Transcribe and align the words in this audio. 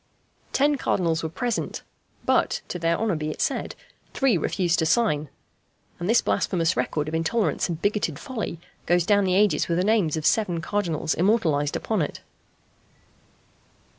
Ten 0.51 0.77
Cardinals 0.77 1.21
were 1.21 1.29
present; 1.29 1.83
but, 2.25 2.61
to 2.69 2.79
their 2.79 2.97
honour 2.97 3.15
be 3.15 3.29
it 3.29 3.39
said, 3.39 3.75
three 4.15 4.35
refused 4.35 4.79
to 4.79 4.85
sign; 4.87 5.29
and 5.99 6.09
this 6.09 6.23
blasphemous 6.23 6.75
record 6.75 7.07
of 7.07 7.13
intolerance 7.13 7.69
and 7.69 7.79
bigoted 7.83 8.17
folly 8.17 8.57
goes 8.87 9.05
down 9.05 9.25
the 9.25 9.35
ages 9.35 9.67
with 9.67 9.77
the 9.77 9.83
names 9.83 10.17
of 10.17 10.25
seven 10.25 10.59
Cardinals 10.59 11.13
immortalized 11.13 11.75
upon 11.75 12.01
it. 12.01 12.21